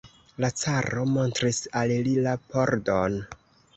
La 0.43 0.47
caro 0.61 1.03
montris 1.17 1.59
al 1.81 1.93
li 2.09 2.15
la 2.29 2.35
pordon. 2.55 3.21